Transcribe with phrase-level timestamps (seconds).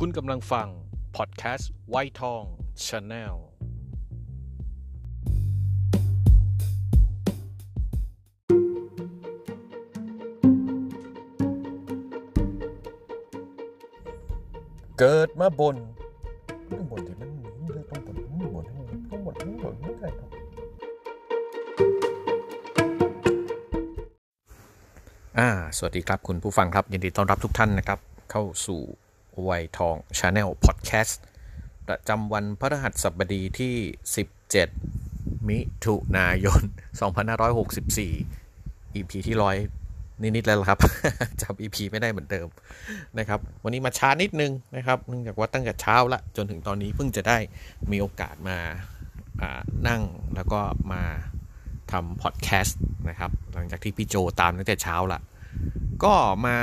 [0.00, 0.68] คุณกำลังฟัง
[1.16, 2.42] พอดแคสต์ไวท์ทอง
[2.86, 3.34] ชาแนล
[14.98, 15.76] เกิดมาบน
[16.70, 17.28] ต้องบนที่มัน
[17.90, 18.64] ต้องบนต้องบน
[19.10, 20.30] ต้องบนต้องบนไม่ได้ครับ
[25.38, 27.98] อ่า สวัสดีครับคุณผู้ฟังครับ ยินดีต้อนรับทุกท่านนะครับ
[28.30, 28.82] เข้าสู่
[29.44, 31.22] วัยทองชาแนลพอดแคสต์
[31.88, 33.74] ประจำวันพฤหัสบดีที่
[34.80, 36.62] 17 มิถุนายน
[37.40, 39.56] 2564 EP ที่ร้อย
[40.20, 40.78] นิดๆแล้วครับ
[41.42, 42.48] จำ EP ไม่ได้เหมือนเดิม
[43.18, 47.38] นะครับ วันนี้มาช้านิดนึงนะครับเนื่องจากว่าตั้งแต่เช้าละจนถึงตอนนี้เพิ่งจะได้
[47.90, 50.02] มีโอกาสมานั่ง
[50.34, 50.60] แล้วก็
[50.92, 51.02] มา
[51.92, 55.20] ทำพอดแคสต์นะครับ หลังจากที่พี่โจตามตั้งแต่เช้าละ
[56.04, 56.14] ก็
[56.46, 56.56] มา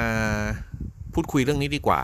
[1.14, 2.02] พูดคุยเรื่องนี้ดีกว่า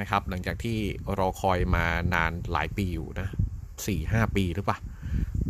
[0.00, 0.76] นะครับ หลังจากที่
[1.18, 3.28] รอคอยมานานหลายปีอยู่นะ
[3.86, 4.78] สี่ห้าปีหรือเปล่า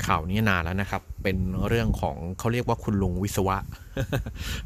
[0.07, 1.37] ข่าวนี้นานแล้วนะครับ เป็น
[1.69, 3.57] เรื่องของเขาเรียกว่าคุณลุงวิศวะ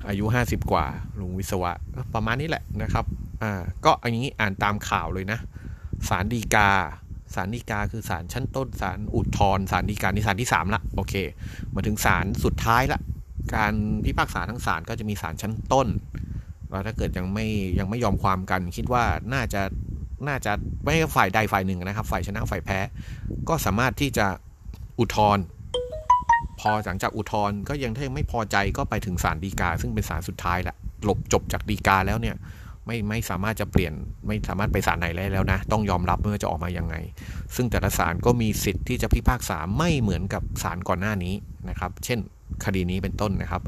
[0.08, 0.86] อายุ 50 กว่า
[1.20, 1.72] ลุงวิศวะ
[2.14, 3.04] ประมาณนี้แหละนะครับ
[3.42, 3.52] อ่า
[3.84, 5.38] ก็อันนี้อ่านตามข่าวเลยนะ
[6.08, 6.70] สารดีกา
[7.34, 11.14] สารดีกาคือสารชั้นต้น สารอุทธรสารดีกานี่สารที่ 3 ละ โอเค
[11.74, 13.00] มาถึงสารสุดท้ายละ
[13.54, 15.88] การพิพากษาทั้งศาลก็จะมีสารชั้นต้น
[16.70, 17.46] แล้วถ้าเกิดยังไม่
[17.78, 19.62] ยังไม่ยอมความกัน คิดว่าน่าจะ
[20.28, 20.52] น่าจะ
[20.84, 22.78] ไม่ฝ่ายใดฝ่ายหนึ่งนะครับ ฝ่ายชนะฝ่ายแพ้
[23.48, 24.26] ก็สามารถที่จะ
[24.98, 25.44] อุทธรณ์
[26.60, 32.36] พอหลังจากอุทธรณ์ก็ยังถ้ายังไม่พอใจก็ไปถึงศาลฎีกา ซึ่งเป็นศาลสุดท้ายละหลบจบจากฎีกาแล้วเนี่ย
[32.86, 33.92] ไม่ไม่สามารถจะเปลี่ยน
[34.26, 36.94] ไม่สามารถไปศาลไหนได้แล้วนะ ต้องยอมรับเมื่อจะออกมายังไง
[37.56, 41.34] ซึ่งแต่ละศาลก็มีสิทธิ์ที่จะพิพากษาไม่เหมือนกับศาลก่อนหน้านี้
[41.68, 42.18] นะครับ เช่น
[42.64, 43.62] คดีนี้เป็นต้นนะครับ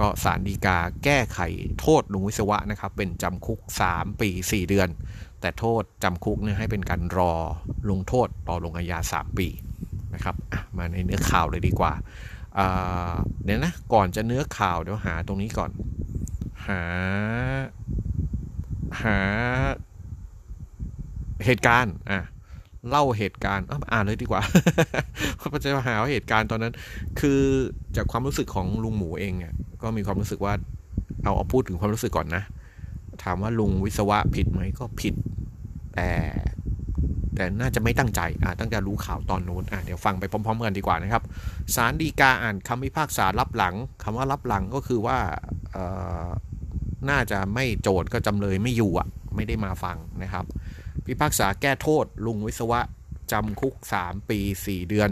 [0.00, 1.40] ก็ศาลฎีกาแก้ไข
[1.80, 3.60] โทษลุงวิศวะนะครับ เป็นจำคุก
[3.92, 4.88] 3 ปี 4 เดือน
[5.40, 7.32] แต่โทษจำคุกเนี่ยให้เป็นการรอ
[7.90, 9.48] ลงโทษรอลงอาญา 3 ปี
[10.14, 10.34] นะครับ
[10.76, 11.92] มาในเนื้อข่าวเลยดีกว่า
[13.44, 15.70] เดี๋ยวนะก่อนจะเนื้อข่าวเดี๋ยวหาตรงนี้ก่อน
[16.66, 16.82] หา
[19.02, 19.18] หา
[21.44, 22.20] เหตุการณ์อะ
[22.88, 24.42] เล่าเหตุการณ์อ่านเลยดีกว่า
[25.36, 26.74] เพราะจะหาเหตุการณ์ตอนนั้น
[27.20, 27.40] คือ
[27.96, 30.54] จากความรู้สึกของลุงหมูเองเนี่ยก็มีความรู้สึกว่า
[31.22, 32.42] เอาเอาพูดถึงความรู้สึกก่อนนะ
[33.22, 35.14] ถามว่าลุงวิศวะผิดไหมก็ผิด
[35.94, 36.08] แต่
[37.34, 41.22] แต่น่าจะไม่ตั้งใจอ่าตั้งแต่รู้ข่าวตอนนู้นอ่าเดี๋ยวฟังไปพร้อม ๆ กันดีกว่านะครับ
[41.74, 45.18] ศาลฎีกาอ่านคำพิพากษารับหลังคำว่ารับหลังก็คือว่า
[45.72, 45.84] เอ่
[46.24, 46.26] อ
[47.10, 50.44] น่าจะไม่โจทย์ก็จำเลยไม่อยู่อะ ไม่ได้มาฟังนะครับ
[51.10, 52.80] พิพากษาแก้โทษลุงวิศวะ
[53.32, 55.10] จำคุก 3 ปี 4 เดือน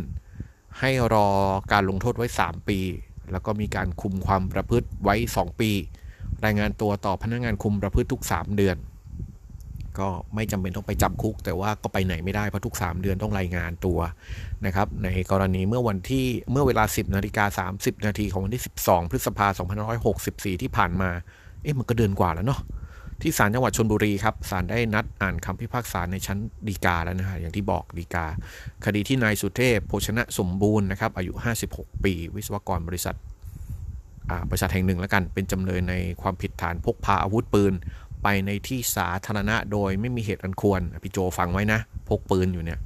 [0.81, 1.29] ให้รอ
[1.73, 2.79] การลงโทษไว้ 3 ปี
[3.33, 5.71] แล้วก็มีการคุมความประพฤติไว้ 2 ปี
[6.45, 8.77] รายงานตัวต่อพนักงานคุมประพฤติทุก 3 เดือน
[9.99, 13.99] ก็ไม่จำเป็นต้องไปจำคุก แต่ว่าก็ไปไหนไม่ได้เพราะทุก 3 เดือนต้องรายงานตัว
[14.67, 19.67] นะครับ ในกรณีเมื่อวันที่เมื่อเวลา 10นาฬิกา30 นาทีของวันที่ 12 พฤษภาคม
[20.15, 21.11] 2564 ที่ผ่านมา
[21.63, 22.61] เอ๊ะมันก็เดือนกว่าแล้วเนาะ
[23.23, 28.27] ที่ศาลจังหวัดชนบุรีครับศาลได้นัดอ่านคำพิพากษาในชั้นฎีกาแล้วนะฮะอย่างที่บอกฎีกา
[28.85, 31.33] คดีที่นายสุเทพโภชนะสมบูรณ์นะครับอายุ
[31.69, 33.17] 56 ปี วิศวกรบริษัท
[34.51, 37.73] บริษัทแห่งหนึ่งแล้วกัน เป็นจำเลยในความผิดฐานพกพาอาวุธปืน
[38.23, 42.79] ไปในที่สาธารณะโดยไม่มีเหตุอันควรพี่โจฟังไว้นะ พกปืนอยู่เนี่ย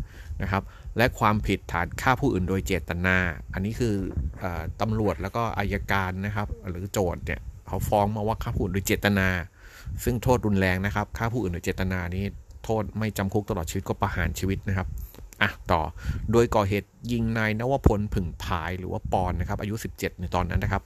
[0.43, 0.63] นะครับ
[0.97, 3.17] และความผิดฐานฆ่าผู้อื่นโดยเจตนา
[3.53, 3.95] อันนี้คือ
[4.43, 4.45] อ
[4.81, 9.29] ตำรวจแล้วก็อายการนะครับ หรือโจทย์เนี่ยเขาฟ้องมาว่าฆ่าผู้อื่นโดยเจตนา
[10.05, 12.25] ซึ่งโทษรุนแรงนะครับฆ่าผู้อื่นโดยเจตนานี้
[12.65, 14.89] โทษไม่จำคุกตลอดชีวิตก็ประหารชีวิตนะครับ
[15.43, 15.83] อะต่อ
[16.33, 20.83] โดยก่อเหตุยิงนายนวพลผึ่งผายหรือว่าปอนนะครับ อายุ 17 ในตอนนั้นนะครับ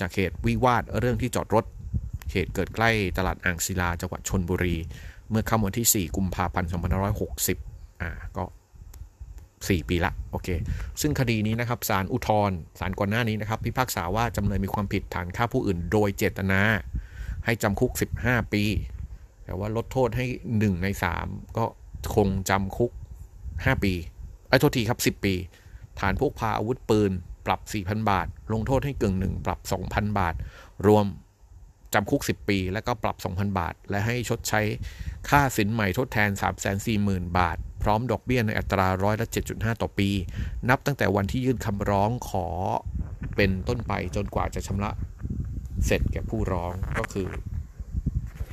[0.00, 1.64] จากเหตุวิวาทเรื่องที่จอดรถ
[2.32, 4.76] เหตุเกิดใกล้ตลาดอ่างศิลาจังหวัดชนบุรี
[5.30, 6.68] เมื่อค่ำวันที่ 4 กุมภาพันธ์
[7.34, 8.44] 2560 อ่าก็
[9.16, 10.48] 4 ปีละโอเค
[11.00, 16.60] ซึ่งคดีนี้นะครับศาลอุทธรศาลก่อนหน้านี้นะครับ พิพากษาว่าจำเลยมีความผิดฐานฆ่าผู้อื่น โดยเจตนา
[17.46, 18.64] ให้จำคุก 15 ปี
[19.44, 20.26] แต่ว่าลดโทษให้
[20.56, 20.88] 1 ใน
[21.22, 21.64] 3 ก็
[22.14, 22.90] คงจำคุก
[23.38, 23.94] 5 ปี
[24.48, 25.34] ไอ้โทษทีครับ 10 ปี
[26.00, 27.10] ฐานพกพาอาวุธปืน
[27.46, 30.34] ปรับ 4,000 บาท ลงโทษให้กึ่งหนึ่งปรับ 2,000 บาท
[30.86, 31.04] รวม
[31.94, 34.60] จำคุก 10 ปี แล้วก็ปรับ 2,000 บาท และให้ชดใช้
[35.28, 36.30] ค่าสินใหม่ทดแทน
[36.84, 40.10] 340,000 บาท พร้อมดอกเบี้ยในอัตราร้อยละ7.5 ต่อปี
[40.68, 42.46] นับตั้งแต่วันที่ยื่นคำร้องขอ
[43.36, 44.90] เป็นต้นไปจนกว่าจะชำระ
[45.84, 47.28] เสร็จแก่ผู้ร้องก็คือ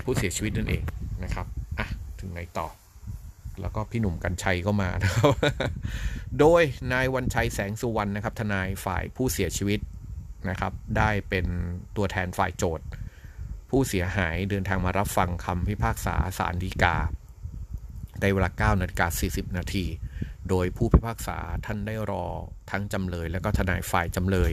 [0.04, 0.84] ผู้เสียชีวิตนั่นเอง
[1.24, 1.46] นะครับ
[1.80, 1.88] อะ
[2.20, 2.68] ถึงไหนต่อ
[3.62, 5.34] แล้วก็พี่หนุ่มกัญชัยก็มานะครับ
[6.40, 6.62] โดย
[6.94, 9.80] นายวันชัยแสงสุวรรณนะครับ ทนายฝ่ายผู้เสียชีวิต
[10.50, 11.46] นะครับ ได้เป็น
[11.98, 12.86] ตัวแทนฝ่ายโจทย์
[13.70, 16.98] ผู้เสียหายเดินทางมารับฟังคำพิพากษาศาลฎีกา
[18.22, 19.86] ในเวลา9นาฬิกา40 นาที
[20.50, 22.26] โดยผู้พิพากษาท่านได้รอ
[22.72, 24.52] ทั้งจำเลยและก็ทนายฝ่ายจำเลย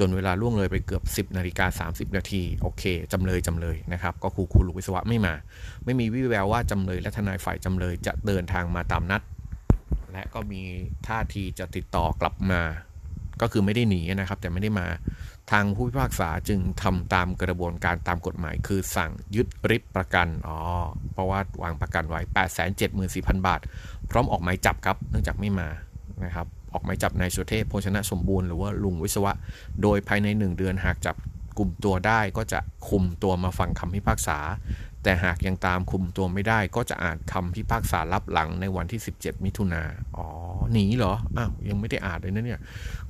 [0.00, 2.82] จนเวลาล่วงเลยไปเกือบ 10นาฬิกา30 นาทีโอเค
[3.12, 5.34] จำเลยจำเลยนะครับ ก็คูครูลุวิศวะไม่มา
[5.84, 9.22] ไม่มีวิแววว่าจำเลยและทนายฝ่ายจำเลยจะเดินทางมาตามนัด
[10.12, 10.62] และก็มี
[11.08, 12.62] ท่าทีจะติดต่อกลับมา
[13.40, 14.86] ก็คือไม่ได้หนีนะครับ แต่ไม่ได้มา
[15.50, 20.56] ทางผู้พิพากษาจึงทำตามกระบวนการตามกฎหมาย คือสั่งยึดริบประกันอ๋อ
[21.12, 22.20] เพราะว่าวางประกันไว้
[22.84, 23.60] 874,000 บาท
[24.10, 25.68] พร้อมออกหมายจับครับ เนื่องจากไม่มา
[26.24, 29.32] นะครับ ออกหมายจับนายสุเทพโภชนะสมบูรณ์หรือว่าลุงวิศวะ
[29.82, 31.16] โดยภายใน 1 เดือนหากจับ
[31.58, 34.38] กลุ่มตัวได้ก็จะคุมตัวมาฟังคำพิพากษา
[35.02, 39.82] แต่หากยังตามคุมตัวไม่ได้ ก็จะอ่านคำพิพากษารับหลังในวันที่ 17 มิถุนา
[40.16, 40.26] อ๋อ
[40.72, 42.60] หนีเหรออ้าวยังไม่ได้อ่านเลยนะเนี่ย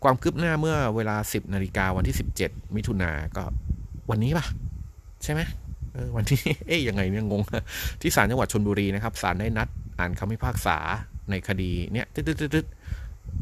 [0.03, 3.45] ความคืบหน้าเมื่อเวลา 10นาฬิกาวันที่ 17 มิถุนาก็
[4.11, 4.47] วันนี้ปะ
[5.23, 5.41] ใช่ไหม
[6.17, 7.43] วันที่เอ๊ยยังไงเนี่ยงง
[8.01, 9.69] ที่ศาลจังหวัดชนบุรีนะครับศาลได้นัด
[9.99, 10.77] อ่านคำพิพากษา
[11.31, 12.80] ในคดีเนี่ยตึ๊ดๆ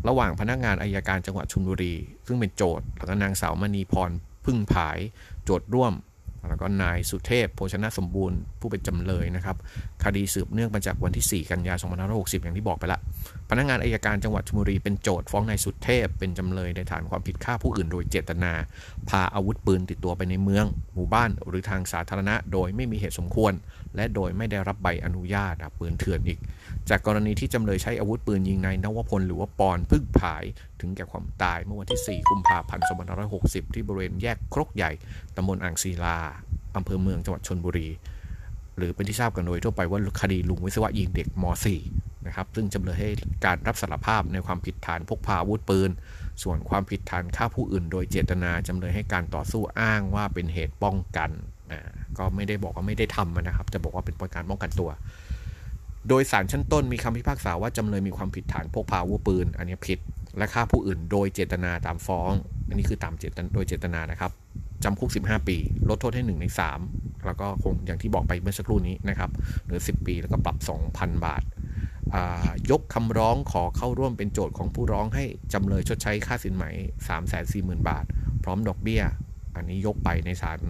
[0.08, 1.94] ระหว่างพนักงานอายการจังหวัดชลบุรี
[2.26, 4.10] ซึ่งเป็นโจทย์แล้วก็นางสาวมณีพร
[4.44, 4.98] พึ่งผาย
[5.44, 5.92] โจทย์ร่วม
[6.48, 9.56] แล้วก็นายสุเทพโภชนะสมบูรณ์ผู้เป็นจำเลยนะครับ
[10.04, 13.00] คดีสืบเนื่องมาจากวันที่ 4 กันยายน2560 อย่างที่บอกไปละ
[13.50, 18.52] พนักงานอายการจังหวัดชลบุรีเป็นโจทย์ฟ้องนายสุเทพ เป็นจำเลยในฐานความผิดฆ่าผู้อื่นโดยเจตนา
[19.08, 20.64] พาอาวุธปืนติดตัวไปในเมือง
[20.94, 23.52] หมู่บ้าน หรือทางสาธารณะ โดยไม่มีเหตุสมควร
[23.96, 26.38] และโดยไม่ได้รับใบอนุญาตปืนเถื่อนอีก
[26.88, 30.44] จากกรณีที่จำเลยใช้อาวุธปืนยิงนายนวพลหรือว่าปอนพึ่งผาย
[30.80, 32.84] ถึงแก่ความตายเมื่อวันที่ 4 กุมภาพันธ์
[33.28, 34.90] 2560 ที่บริเวณแยกครกใหญ่
[35.36, 36.18] ตำบลอ่างศิลา
[36.76, 37.88] อำเภอเมืองจังหวัดชนบุรี
[38.76, 41.44] หรือเป็นที่ทราบกันโดยทั่วไปว่าคดีลุงวิศวะยิงเด็กม
[41.84, 43.10] .4 นะครับ ซึ่งจำเลยให้
[43.46, 45.90] การรับสารภาพในความผิดฐานพกพาอาวุธปืน
[46.42, 51.30] ส่วนความผิดฐานฆ่าผู้อื่น โดยเจตนาจำเลยให้การต่อสู้อ้างว่าเป็นเหตุป้องกัน
[51.72, 51.80] นะ
[52.18, 54.90] ก็ไม่ได้บอกว่าไม่ได้ทำนะครับ จะบอกว่าเป็นการป้องกันตัว
[56.08, 59.98] โดยสารชั้นต้นมีคำพิพากษาว่าจำเลยมีความผิดฐานพกพาอาวุธปืน อันนี้ผิด
[60.38, 62.30] และฆ่าผู้อื่น โดยเจตนาตามฟ้อง
[62.68, 64.32] อันนี้คือตามเจตนาโดยเจตนานะครับ
[64.84, 65.56] จำคุก 15 ปี
[65.88, 66.46] ลดโทษให้ 1 ใน
[66.84, 69.30] 3 แล้วก็คงอย่างที่บอกไปเมื่อสักครู่นี้นะครับ
[69.64, 70.56] เหลือ 10 ปี แล้วก็ปรับ
[70.90, 71.42] 2,000 บาท
[72.70, 76.64] ยกคำร้องขอเข้าร่วมเป็นโจทย์ของผู้ร้องให้จำเลยชดใช้ค่าสินไหม
[77.26, 78.04] 340,000 บาท
[78.42, 79.02] พร้อมดอกเบี้ย
[79.54, 80.60] อันนี้ยกไปในศาล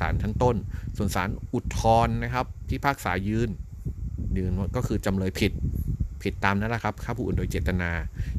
[0.00, 0.56] ศาลชั้นต้น
[0.96, 3.50] ส่วนศาลอุทธรณ์นะครับพิพากษายืน
[4.36, 5.52] ยืนก็คือจำเลยผิด
[6.22, 7.90] ผิดตามนั้นแหละครับฆ่าผู้อื่นโดยเจตนา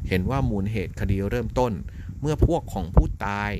[0.08, 1.72] เห็นว่ามูลเหตุคดีเริ่มต้น
[2.20, 3.52] เมื่อพวกของผู้ตาย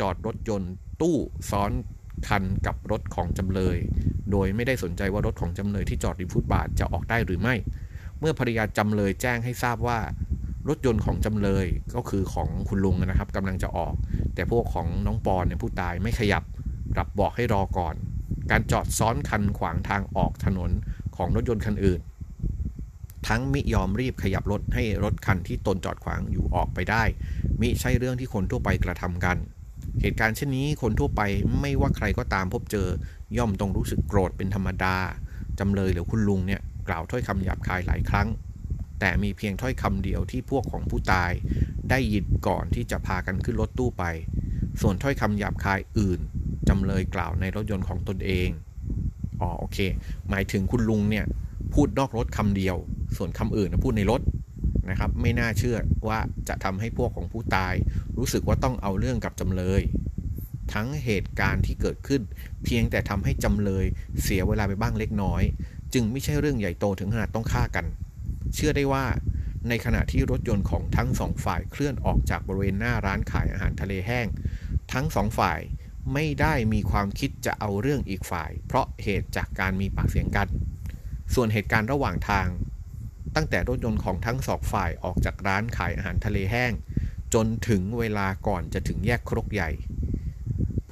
[0.00, 1.16] จอดรถยนต์ ตู้
[1.50, 1.70] ซ้อน
[2.28, 3.78] คันกับรถของจำเลย
[4.30, 7.54] โดยไม่ได้สนใจว่ารถของจำเลยที่จอดริมฟุตบาทจะออกได้หรือไม่
[8.20, 9.98] เมื่อภรรยาจำเลยแจ้งให้ทราบว่า
[10.68, 13.94] รถยนต์ของจำเลยก็คือของคุณลุงนะครับกำลังจะออก
[14.34, 16.42] แต่พวกของน้องปอนเนี่ยผู้ตายไม่ขยับ
[16.94, 17.94] กลับบอกให้รอก่อน
[18.50, 20.70] การจอดซ้อนคันขวางทางออกถนน
[21.16, 22.00] ของรถยนต์คันอื่น
[23.28, 27.02] ทั้งมิยอมรีบขยับรถให้รถคันที่ตนจอดขวางอยู่ออกไปได้
[27.60, 29.36] มิใช่เรื่องที่คนทั่วไปกระทำกัน
[30.00, 31.22] เหตุการณ์เช่นนี้คนทั่วไป
[31.60, 32.88] ไม่ว่าใครก็ตามพบเจอ
[33.36, 34.96] ย่อมต้องรู้สึกโกรธเป็นธรรมดา
[35.58, 38.28] จำเลยหรือคุณลุงเนี่ย กล่าวถ้อยคำหยาบคายหลายครั้ง
[39.00, 41.32] แต่มีเพียงถ้อยคำเดียวที่พวกของผู้ตาย
[41.90, 44.04] ได้ยินก่อนที่จะพากันขึ้นรถตู้ไป
[44.80, 46.20] ส่วนถ้อยคำหยาบคายอื่น
[46.68, 48.48] จำเลยกล่าวในรถยนต์ของตนเอง
[49.40, 49.78] อ๋อโอเค
[50.30, 51.24] หมายถึงคุณลุงเนี่ย
[51.74, 52.76] พูดนอกรถคำเดียว
[53.16, 54.20] ส่วนคำอื่นพูดในรถ
[54.90, 55.76] นะครับ ไม่น่าเชื่อ
[56.08, 57.74] ว่าจะทำให้พวกของผู้ตาย
[58.18, 59.82] รู้สึกว่าต้องเอาเรื่องกับจำเลย
[60.72, 62.22] ทั้งเหตุการณ์ที่เกิดขึ้น
[62.64, 63.84] เพียงแต่ทำให้จำเลย
[64.22, 65.42] เสียเวลาไปบ้างเล็กน้อย
[65.94, 67.86] จึงไม่ใช่เรื่องใหญ่โตถึงขนาดต้องฆ่ากัน
[68.54, 69.04] เชื่อได้ว่า
[69.68, 74.26] ในขณะที่รถยนต์ของทั้งสองฝ่ายเคลื่อนออกจากบริเวณหน้าร้านขายอาหารทะเลแห้ง
[74.92, 75.60] ทั้งสองฝ่าย
[76.12, 80.48] ไม่ได้มีความคิดจะเอาเรื่องอีกฝ่าย เพราะเหตุจากการมีปากเสียงกัน
[81.34, 82.46] ส่วนเหตุการณ์ระหว่างทาง
[83.34, 86.72] ตั้งแต่รถยนต์ของทั้งสองฝ่ายออกจากร้านขายอาหารทะเลแห้ง
[87.34, 89.70] จนถึงเวลาก่อนจะถึงแยกครกใหญ่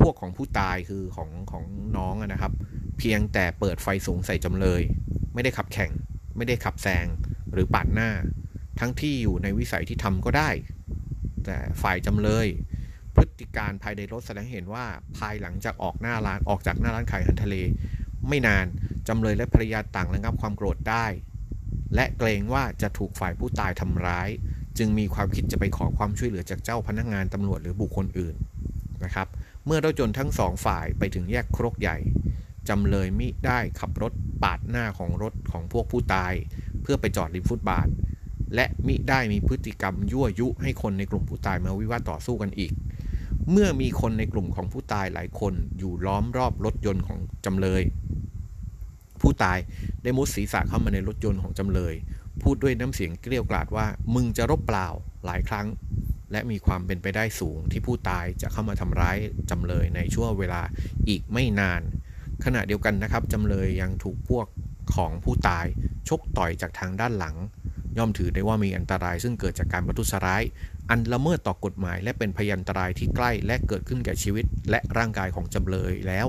[0.01, 1.65] พวกของผู้ตายคือของของ
[1.97, 2.53] น้องนะครับ
[2.99, 4.83] เพียงแต่เปิดไฟสูงใส่จำเลย
[5.35, 5.91] ไม่ได้ขับแข่ง
[6.37, 7.07] ไม่ได้ขับแซง
[7.53, 8.11] หรือปาดหน้า
[8.81, 10.51] ทั้งที่อยู่ในวิสัยที่ทำก็ได้
[11.45, 12.47] แต่ฝ่ายจำเลย
[13.15, 14.87] พฤติการภายในรถแสดงเห็นว่า
[15.19, 17.57] ภายหลังจากออกหน้าร้านออกจากหน้าร้านขายอาหารทะเล
[18.29, 18.67] ไม่นาน
[19.09, 21.07] จำเลยและภรรยาต่างระงับความโกรธได้
[21.95, 24.29] และเกรงว่าจะถูกฝ่ายผู้ตายทำร้าย
[24.79, 28.37] จึงมีความคิดจะไปขอความช่วยเหลือจากเจ้าพนักงานตำรวจหรือบุคคลอื่น
[29.05, 29.29] นะครับ
[29.67, 31.99] เมื่อรถยนต์ทั้งสองฝ่ายไปถึงแยกครกใหญ่
[32.69, 36.33] จำเลยมิได้ขับรถปาดหน้าของรถของพวกผู้ตาย
[36.83, 37.89] เพื่อไปจอดริมฟุตบาท
[38.55, 42.73] และมิได้มีพฤติกรรมยั่วยุให้คนในกลุ่มผู้ตายมาวิวาทต่อสู้กันอีก
[43.51, 47.83] เมื่อมีคนในกลุ่มของผู้ตายหลายคนอยู่ล้อมรอบรถยนต์ของจำเลย
[49.21, 49.59] ผู้ตาย
[50.03, 51.95] ได้มุดศีรษะเข้ามาในรถยนต์ของจำเลย
[52.43, 54.89] พูดด้วยน้ำเสียงเกลี้ยกล่อมว่า มึงจะรบเปล่า
[55.27, 55.67] หลายครั้ง
[56.33, 59.17] และมีความเป็นไปได้สูงที่ผู้ตายจะเข้ามาทำร้าย
[59.51, 60.63] จำเลยในช่วงเวลา
[61.09, 61.83] อีกไม่นาน
[62.45, 64.47] ขณะเดียวกันนะครับจำเลยยังถูกพวก
[64.95, 65.67] ของผู้ตาย
[66.09, 67.37] ชกต่อยจากทางด้านหลัง
[67.99, 70.43] ย่อมถือได้ว่ามีอันตรายซึ่งเกิดจากการประทุษร้าย
[70.91, 76.27] อันละเมิดต่อกฎหมาย และเป็นพยันตรายที่ใกล้และเกิดขึ้นแก่ชีวิต และร่างกายของจำเลยแล้ว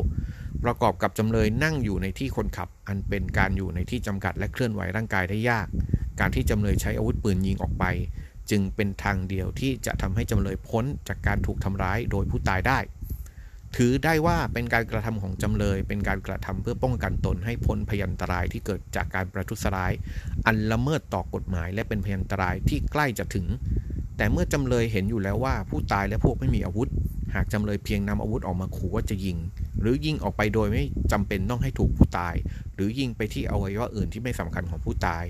[0.63, 5.67] ประกอบกับจำเลยนั่งอยู่ในที่คนขับ อันเป็นการอยู่ในที่จำกัดและเคลื่อนไหวร่างกายได้ยาก
[6.19, 7.85] การที่จำเลยใช้อาวุธปืนยิงออกไป
[8.49, 12.79] จึงเป็นทางเดียวที่จะทำให้จำเลยพ้นจากการถูกทำร้ายโดยผู้ตายได้
[13.77, 19.91] ถือได้ว่าเป็นการกระทำของจำเลย เป็นการกระทำเพื่อป้องกันตนให้พ้นพยันตรายที่เกิดจากการประทุษร้าย
[20.45, 23.45] อันละเมิดต่อกฎหมาย และเป็นพยันตรายที่ใกล้จะถึง
[24.17, 26.89] แต่เมื่อจำเลยเห็นอยู่แล้วว่าผู้ตายและพวกไม่มีอาวุธ
[27.35, 29.37] หากจำเลยเพียงนำอาวุธออกมาขู่ว่าจะยิง
[29.79, 32.35] หรือยิงออกไปโดยไม่จำเป็นต้องให้ถูกผู้ตาย
[32.75, 35.23] หรือยิงไปที่อวัยวะอื่นที่ไม่สำคัญของผู้ตาย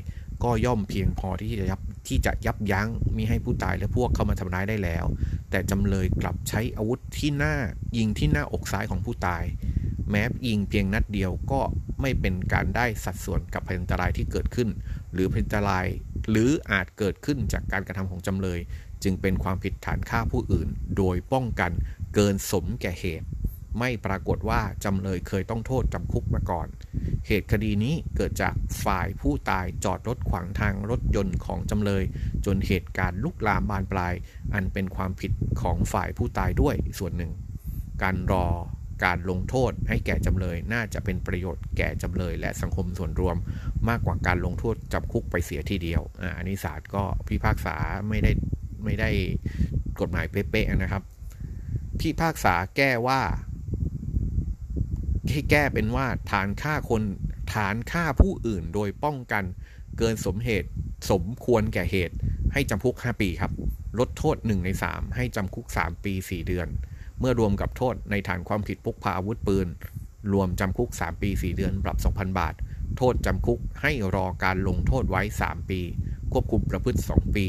[0.44, 5.06] ก็ย่อมเพียงพอที่จะยับ ที่จะยับยั้งมิให้ผู้ตายและพวกเข้ามาทำร้ายได้แล้ว
[5.50, 7.56] แต่จำเลยกลับใช้อาวุธที่หน้า
[7.98, 9.44] ยิงที่หน้าอกซ้ายของผู้ตาย
[10.10, 11.62] แม้ยิงเพียงนัดเดียวก็
[12.02, 14.70] ไม่เป็นการได้สัดส่วนกับพยันตรายที่เกิดขึ้น
[15.14, 15.86] หรือพยันตราย
[16.30, 18.60] หรืออาจเกิดขึ้นจากการกระทำของจำเลย
[19.04, 20.68] จึงเป็นความผิดฐานฆ่าผู้อื่น
[20.98, 21.72] โดยป้องกัน
[22.16, 23.28] เกินสมแก่เหตุ
[23.80, 26.68] ไม่ปรากฏว่าจำเลยเคยต้องโทษจำคุกมาก่อน
[27.28, 28.54] เหตุคดีนี้เกิดจาก
[28.86, 32.04] ฝ่ายผู้ตายจอดรถขวางทางรถยนต์ของจำเลย
[32.46, 34.14] จนเหตุการณ์ลุกลามบานปลาย
[34.54, 37.32] อันเป็นความผิดของฝ่ายผู้ตายด้วยส่วนหนึ่ง
[38.04, 38.46] การรอ
[39.06, 43.38] การลงโทษให้แก่จำเลยน่าจะเป็นประโยชน์แก่จำเลย และสังคมส่วนรวม
[43.90, 47.76] มากกว่าการลงโทษจำคุกไปเสียทีเดียวอานนี้ศาลก็พิพากษา
[48.10, 48.32] ไม่ได้
[48.84, 49.10] ไม่ได้
[50.02, 51.04] กฎหมายเป๊ะๆนะครับ
[52.00, 53.22] พิพากษาแก้ว่า
[55.30, 57.04] ให้แก้เป็นว่าฐานฆ่าคน
[57.54, 59.44] ฐานฆ่าผู้อื่นโดยป้องกัน
[59.98, 60.70] เกินสมเหตุ
[61.12, 62.16] สมควรแก่เหตุ
[62.54, 63.52] ให้จำคุก 5 ปีครับ
[64.00, 66.68] ลดโทษ 1 ใน 3 ให้จำคุก 3 ปี 4 เดือน
[67.20, 69.68] เมื่อรวมกับโทษในฐานความผิดพกพาอาวุธปืน
[70.34, 72.54] รวมจำคุก 3 ปี 4 เดือน ปรับ 2,000 บาท
[72.98, 75.82] โทษจำคุกให้รอการลงโทษไว้ 3 ปี
[76.32, 77.48] ควบคุมประพฤติ 2 ปี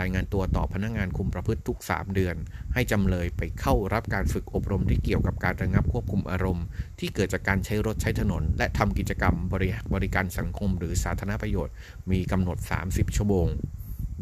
[0.00, 2.36] รายงานตัวต่อพนักงงานคุมประพฤติทุก 3 เดือน
[2.74, 6.64] ให้จำเลยไปเข้ารับการฝึกอบรมที่เกี่ยวกับการระงับควบคุมอารมณ์
[6.98, 11.74] ที่เกิดจากการใช้รถใช้ถนน และทำกิจกรรมบริบริการสังคมหรือสาธารณประโยชน์
[12.10, 12.58] มีกำหนด
[12.88, 13.48] 30 ชั่วโมง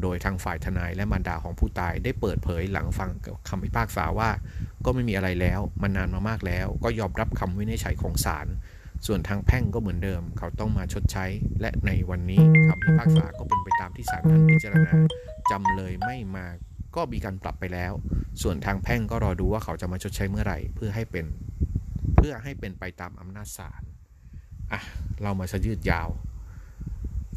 [0.03, 3.11] โดยทางฝ่ายทนายและมารดาของผู้ตายได้เปิดเผยหลังฟัง
[3.49, 4.31] คำพิพากษาว่า
[4.85, 8.49] ก็ไม่มีอะไรแล้วมันนานมามากแล้ว ก็ยอมรับคำวินิจฉัยของศาล
[9.07, 11.27] ส่วนทางแพ่งก็เหมือนเดิม เขาต้องมาชดใช้
[11.61, 14.93] และในวันนี้คำพิพากษาก็เป็นไปตามที่ศาลท่านพิจารณา
[15.51, 16.47] จำเลยไม่มา
[16.97, 17.93] ก็มีการปรับไปแล้ว
[18.43, 21.27] ส่วนทางแพ่งก็รอดูว่าเขาจะมาชดใช้เมื่อไหร่ เพื่อให้เป็น
[22.17, 23.83] เพื่อให้เป็นไปตามอำนาจศาล
[24.73, 24.81] อะ
[25.23, 26.09] เรามาชยืดยาว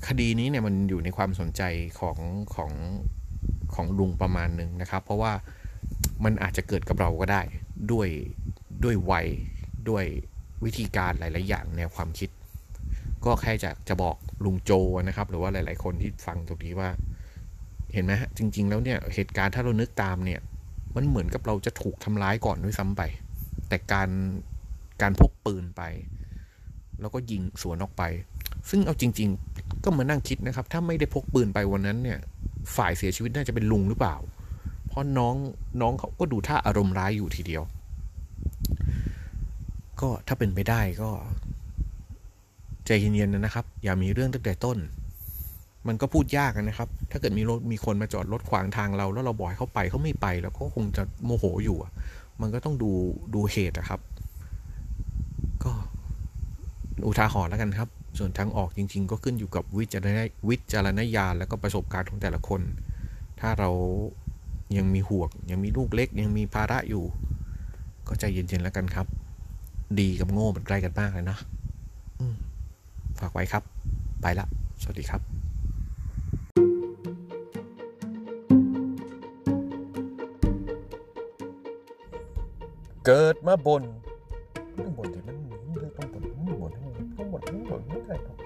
[0.08, 1.62] คดีนี้เนี่ยมันอยู่ในความสนใจ
[2.00, 2.18] ของ
[2.56, 2.72] ของ
[3.76, 5.34] ของลุงประมาณหนึ่งนะครับ เพราะว่า
[6.24, 7.42] มันอาจจะเกิดกับเราก็ได้
[7.92, 8.08] ด้วย
[8.84, 9.28] ด้วยวัย
[9.90, 10.06] ด้วย
[10.64, 12.30] วิธีการหลาย ๆ อย่างแนวความคิด
[13.26, 14.16] ก็แค่จะจะบอก
[14.46, 14.72] ลุงโจ
[15.08, 16.90] นะครับ หรือว่าหลาย ๆ คนที่ฟังตรงนี้ว่า
[17.94, 20.40] เห็นไหมฮะจริง ๆ แล้วเนี่ยเหตุการณ์ถ้าเรานึกตามเนี่ย
[20.96, 23.02] มันเหมือนกับเราจะถูกทำร้ายก่อนด้วยซ้ำไป
[23.68, 24.10] แต่การ
[25.02, 25.82] การพกปืนไป
[27.02, 28.04] แล้วก็ยิงสวนออกไป
[28.70, 32.20] ซึ่งเอาจริง ๆ ก็มานั่งคิดนะครับ ถ้าไม่ได้พกปืนไปวันนั้นเนี่ย
[32.76, 34.16] ฝ่ายเสียชีวิตน่าจะเป็นลุงหรือเปล่า
[34.88, 35.36] เพราะน้อง
[35.82, 37.64] น้องเขาก็ดูท่าอารมณ์ร้ายอยู่ทีเดียว
[40.02, 41.12] ก็ถ้าเป็นไปได้ก็
[42.86, 44.78] ใจเย็นๆนะครับ อย่ามีเรื่องตั้งแต่ต้น
[45.88, 51.78] มันก็พูดยากนะครับ ถ้าเกิดมีรถมีคนมาจอดรถขวางทางเรา แล้วเราบอกให้เขาไปเขาไม่ไป แล้วก็คงจะโมโหอยู่
[52.42, 52.92] มันก็ต้องดู
[53.36, 54.00] ดูเหตุนะครับ
[55.64, 55.72] ก็
[57.06, 62.62] อุทาหรณ์แล้วกันครับ ส่วนทางออกจริง ๆ ก็ขึ้นอยู่กับวิจารณวิจารณญาณแล้วก็ประสบการณ์ของแต่ละคน
[63.40, 63.70] ถ้าเรา
[64.78, 67.04] ยังมีห่วงยังมีลูกเล็ก ยังมีภาระอยู่
[68.08, 69.08] ก็ใจเย็นๆแล้วกันครับ
[70.00, 71.38] ดีกับโง่มันใกล้กันมากเลยนะ
[73.20, 73.64] ฝากไว้ครับ
[74.22, 74.46] ไปละ
[74.82, 75.43] สวัสดีครับ
[83.06, 83.84] เกิดมาบน
[84.78, 86.72] ต้องบนที่มันต้องบนต้องบน
[87.18, 88.38] ต้องบนต้องบนไม่ได้ครับ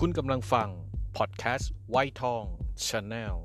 [0.00, 0.68] คุณกำลังฟัง
[1.16, 2.44] พอดแคสต์ไวทอง
[2.86, 3.36] ชาแนล